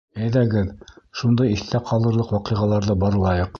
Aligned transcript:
Әйҙәгеҙ, 0.27 0.71
шундай 1.19 1.53
иҫтә 1.57 1.83
ҡалырлыҡ 1.91 2.35
ваҡиғаларҙы 2.39 2.99
барлайыҡ. 3.07 3.49